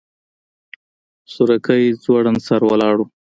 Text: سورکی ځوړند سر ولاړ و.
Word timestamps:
سورکی 1.33 1.83
ځوړند 2.03 2.39
سر 2.47 2.61
ولاړ 2.69 2.95
و. 2.99 3.05